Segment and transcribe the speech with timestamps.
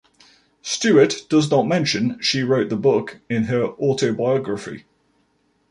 [0.63, 4.85] Stuart does not mention "She Wrote the Book" in her autobiography.